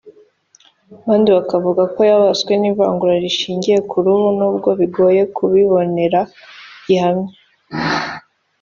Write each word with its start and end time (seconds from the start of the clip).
abandi 0.97 1.29
bakavuga 1.37 1.81
ko 1.93 1.99
yabaswe 2.09 2.53
n’ivangura 2.57 3.13
rishingiye 3.23 3.77
ku 3.89 3.97
ruhu 4.05 4.27
n’ubwo 4.37 4.69
bigoye 4.79 5.21
kubibonera 5.35 6.21
gihamya 6.85 7.31